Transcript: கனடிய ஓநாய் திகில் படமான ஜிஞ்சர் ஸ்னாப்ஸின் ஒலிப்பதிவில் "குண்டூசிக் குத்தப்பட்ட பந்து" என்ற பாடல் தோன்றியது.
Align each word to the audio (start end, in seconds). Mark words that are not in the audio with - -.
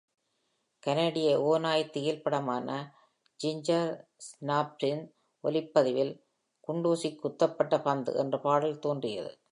கனடிய 0.83 1.41
ஓநாய் 1.41 1.83
திகில் 1.89 2.21
படமான 2.21 2.69
ஜிஞ்சர் 3.39 3.91
ஸ்னாப்ஸின் 4.27 5.03
ஒலிப்பதிவில் 5.43 6.13
"குண்டூசிக் 6.67 7.21
குத்தப்பட்ட 7.21 7.81
பந்து" 7.81 8.13
என்ற 8.15 8.37
பாடல் 8.39 8.79
தோன்றியது. 8.79 9.31